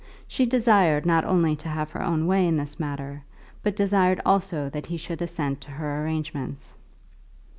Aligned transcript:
She 0.27 0.47
desired 0.47 1.05
not 1.05 1.25
only 1.25 1.55
to 1.57 1.69
have 1.69 1.91
her 1.91 2.01
own 2.01 2.25
way 2.25 2.47
in 2.47 2.57
this 2.57 2.79
matter, 2.79 3.21
but 3.61 3.75
desired 3.75 4.19
also 4.25 4.67
that 4.67 4.87
he 4.87 4.97
should 4.97 5.21
assent 5.21 5.61
to 5.61 5.69
her 5.69 6.03
arrangements. 6.03 6.73